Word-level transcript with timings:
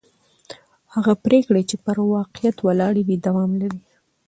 هغه 0.93 1.13
پرېکړې 1.25 1.61
چې 1.69 1.75
پر 1.85 1.97
واقعیت 2.15 2.57
ولاړې 2.61 3.01
وي 3.07 3.17
دوام 3.25 3.51
لري 3.61 3.81